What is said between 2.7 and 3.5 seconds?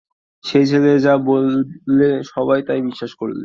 বিশ্বাস করলে।